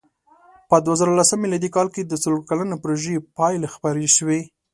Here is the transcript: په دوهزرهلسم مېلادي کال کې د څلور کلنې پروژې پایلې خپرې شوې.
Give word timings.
په 0.69 0.75
دوهزرهلسم 0.85 1.37
مېلادي 1.41 1.69
کال 1.75 1.87
کې 1.95 2.01
د 2.03 2.13
څلور 2.23 2.41
کلنې 2.49 2.77
پروژې 2.83 3.15
پایلې 3.37 3.67
خپرې 3.75 4.07
شوې. 4.15 4.39